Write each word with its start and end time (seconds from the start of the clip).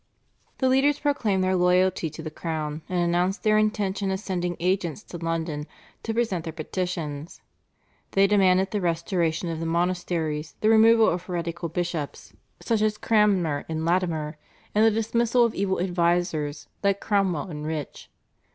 The 0.57 0.67
leaders 0.67 0.97
proclaimed 0.97 1.43
their 1.43 1.55
loyalty 1.55 2.09
to 2.09 2.23
the 2.23 2.31
crown, 2.31 2.81
and 2.89 2.97
announced 2.97 3.43
their 3.43 3.59
intention 3.59 4.09
of 4.09 4.19
sending 4.19 4.57
agents 4.59 5.03
to 5.03 5.19
London 5.19 5.67
to 6.01 6.11
present 6.11 6.43
their 6.43 6.53
petitions. 6.53 7.39
They 8.13 8.25
demanded 8.25 8.71
the 8.71 8.81
restoration 8.81 9.49
of 9.49 9.59
the 9.59 9.67
monasteries, 9.67 10.55
the 10.61 10.69
removal 10.69 11.07
of 11.07 11.21
heretical 11.21 11.69
bishops 11.69 12.33
such 12.63 12.81
as 12.81 12.97
Cranmer 12.97 13.63
and 13.69 13.85
Latimer, 13.85 14.37
and 14.73 14.83
the 14.83 14.89
dismissal 14.89 15.45
of 15.45 15.53
evil 15.53 15.79
advisers 15.79 16.67
like 16.81 16.99
Cromwell 16.99 17.49
and 17.51 17.67
Rich. 17.67 18.09